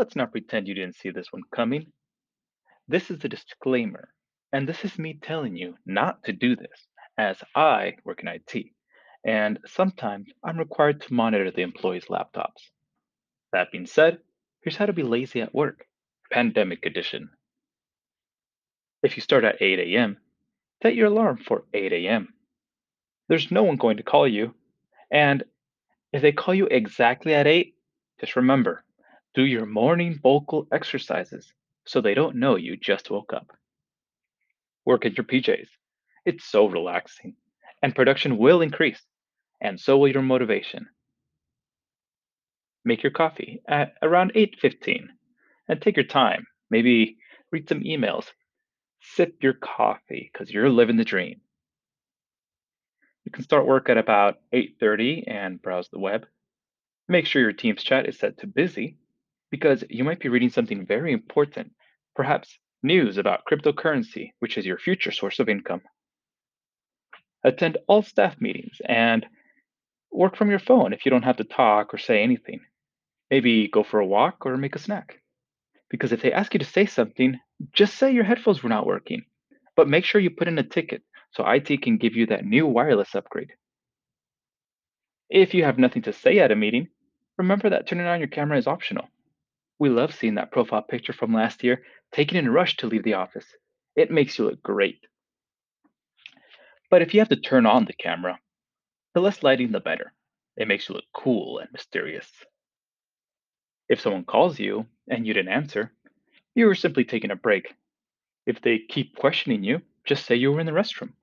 [0.00, 1.92] Let's not pretend you didn't see this one coming.
[2.88, 4.08] This is a disclaimer,
[4.50, 6.86] and this is me telling you not to do this,
[7.18, 8.64] as I work in IT,
[9.26, 12.70] and sometimes I'm required to monitor the employees' laptops.
[13.52, 14.20] That being said,
[14.62, 15.84] here's how to be lazy at work,
[16.32, 17.28] pandemic edition.
[19.02, 20.16] If you start at 8 a.m.,
[20.82, 22.32] set your alarm for 8 a.m.
[23.28, 24.54] There's no one going to call you,
[25.10, 25.44] and
[26.10, 27.74] if they call you exactly at 8,
[28.18, 28.82] just remember,
[29.34, 31.52] do your morning vocal exercises
[31.84, 33.56] so they don't know you just woke up.
[34.84, 35.68] Work in your PJs.
[36.24, 37.36] It's so relaxing,
[37.82, 39.00] and production will increase,
[39.60, 40.88] and so will your motivation.
[42.84, 45.08] Make your coffee at around 8:15
[45.68, 46.46] and take your time.
[46.70, 47.18] Maybe
[47.52, 48.26] read some emails.
[49.00, 51.40] Sip your coffee cuz you're living the dream.
[53.24, 56.26] You can start work at about 8:30 and browse the web.
[57.06, 58.98] Make sure your Teams chat is set to busy
[59.50, 61.72] because you might be reading something very important,
[62.14, 65.82] perhaps news about cryptocurrency, which is your future source of income.
[67.44, 69.26] Attend all staff meetings and
[70.12, 72.60] work from your phone if you don't have to talk or say anything.
[73.30, 75.20] Maybe go for a walk or make a snack.
[75.88, 77.38] Because if they ask you to say something,
[77.72, 79.24] just say your headphones were not working.
[79.76, 81.02] But make sure you put in a ticket
[81.32, 83.52] so IT can give you that new wireless upgrade.
[85.28, 86.88] If you have nothing to say at a meeting,
[87.38, 89.08] remember that turning on your camera is optional.
[89.80, 93.02] We love seeing that profile picture from last year taken in a rush to leave
[93.02, 93.46] the office.
[93.96, 95.06] It makes you look great.
[96.90, 98.38] But if you have to turn on the camera,
[99.14, 100.12] the less lighting the better.
[100.58, 102.30] It makes you look cool and mysterious.
[103.88, 105.92] If someone calls you and you didn't answer,
[106.54, 107.74] you were simply taking a break.
[108.44, 111.14] If they keep questioning you, just say you were in the restroom.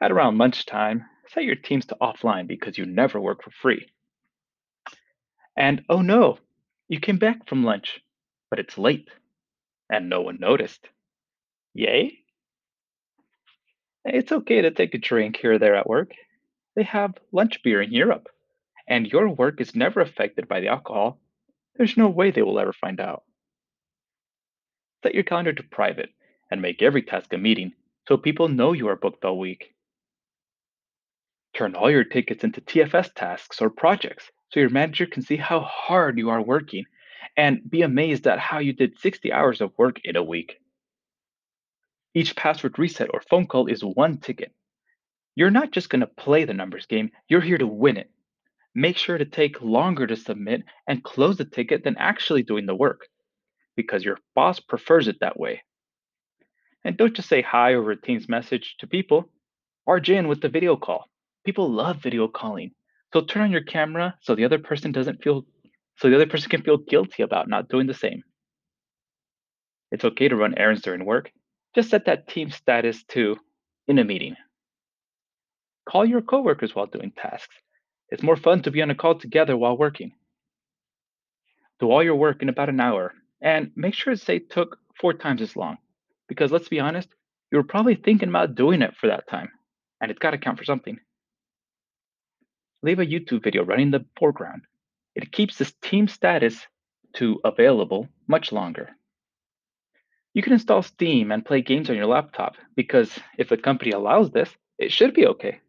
[0.00, 3.86] At around lunchtime, set your teams to offline because you never work for free.
[5.56, 6.38] And oh no,
[6.88, 8.00] you came back from lunch,
[8.50, 9.08] but it's late
[9.90, 10.88] and no one noticed.
[11.74, 12.18] Yay?
[14.04, 16.12] It's okay to take a drink here or there at work.
[16.76, 18.28] They have lunch beer in Europe,
[18.86, 21.20] and your work is never affected by the alcohol.
[21.76, 23.24] There's no way they will ever find out.
[25.02, 26.10] Set your calendar to private
[26.50, 27.72] and make every task a meeting
[28.08, 29.74] so people know you are booked all week.
[31.54, 35.60] Turn all your tickets into TFS tasks or projects so your manager can see how
[35.60, 36.84] hard you are working
[37.36, 40.60] and be amazed at how you did 60 hours of work in a week.
[42.14, 44.52] Each password reset or phone call is one ticket.
[45.34, 48.12] You're not just going to play the numbers game, you're here to win it.
[48.76, 52.76] Make sure to take longer to submit and close the ticket than actually doing the
[52.76, 53.08] work
[53.74, 55.64] because your boss prefers it that way.
[56.84, 59.28] And don't just say hi over a Teams message to people,
[59.88, 61.08] RJ in with the video call.
[61.44, 62.70] People love video calling.
[63.14, 65.46] So turn on your camera so the other person doesn't feel
[65.98, 68.24] so the other person can feel guilty about not doing the same.
[69.92, 71.30] It's okay to run errands during work.
[71.76, 73.36] Just set that team status to
[73.86, 74.34] in a meeting.
[75.88, 77.54] Call your coworkers while doing tasks.
[78.08, 80.10] It's more fun to be on a call together while working.
[81.78, 85.14] Do all your work in about an hour and make sure to say took four
[85.14, 85.76] times as long.
[86.28, 87.08] Because let's be honest,
[87.52, 89.50] you were probably thinking about doing it for that time,
[90.00, 90.98] and it's got to count for something.
[92.84, 94.60] Leave a YouTube video running in the foreground.
[95.14, 96.66] It keeps this team status
[97.14, 98.90] to available much longer.
[100.34, 104.32] You can install Steam and play games on your laptop because if the company allows
[104.32, 105.60] this, it should be okay.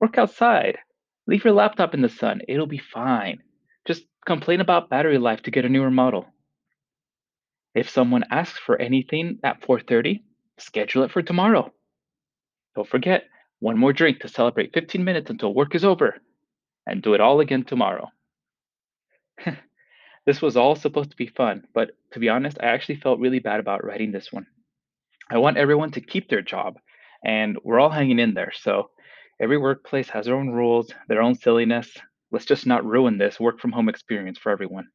[0.00, 0.78] Work outside.
[1.26, 2.40] Leave your laptop in the sun.
[2.48, 3.42] It'll be fine.
[3.86, 6.24] Just complain about battery life to get a newer model.
[7.74, 10.22] If someone asks for anything at 4:30,
[10.56, 11.74] schedule it for tomorrow.
[12.74, 13.24] Don't forget,
[13.64, 16.20] one more drink to celebrate 15 minutes until work is over,
[16.86, 18.10] and do it all again tomorrow.
[20.26, 23.38] this was all supposed to be fun, but to be honest, I actually felt really
[23.38, 24.46] bad about writing this one.
[25.30, 26.78] I want everyone to keep their job,
[27.24, 28.52] and we're all hanging in there.
[28.54, 28.90] So
[29.40, 31.90] every workplace has their own rules, their own silliness.
[32.30, 34.88] Let's just not ruin this work from home experience for everyone.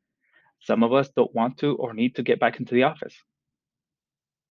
[0.60, 3.16] Some of us don't want to or need to get back into the office.